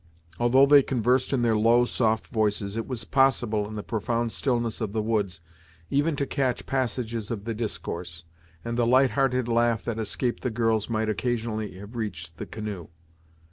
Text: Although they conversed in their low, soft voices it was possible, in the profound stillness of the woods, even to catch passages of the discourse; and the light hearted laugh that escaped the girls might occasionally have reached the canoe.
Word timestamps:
Although 0.39 0.65
they 0.65 0.81
conversed 0.81 1.31
in 1.31 1.43
their 1.43 1.55
low, 1.55 1.85
soft 1.85 2.25
voices 2.25 2.75
it 2.75 2.87
was 2.87 3.03
possible, 3.03 3.67
in 3.67 3.75
the 3.75 3.83
profound 3.83 4.31
stillness 4.31 4.81
of 4.81 4.93
the 4.93 5.01
woods, 5.03 5.41
even 5.91 6.15
to 6.15 6.25
catch 6.25 6.65
passages 6.65 7.29
of 7.29 7.45
the 7.45 7.53
discourse; 7.53 8.23
and 8.65 8.79
the 8.79 8.87
light 8.87 9.11
hearted 9.11 9.47
laugh 9.47 9.85
that 9.85 9.99
escaped 9.99 10.41
the 10.41 10.49
girls 10.49 10.89
might 10.89 11.07
occasionally 11.07 11.77
have 11.77 11.95
reached 11.95 12.37
the 12.37 12.47
canoe. 12.47 12.87